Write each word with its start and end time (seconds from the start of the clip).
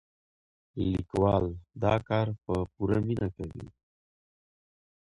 لیکوال 0.91 1.45
دا 1.83 1.95
کار 2.09 2.27
په 2.43 2.53
پوره 2.73 2.97
مینه 3.05 3.27
کوي. 3.35 3.65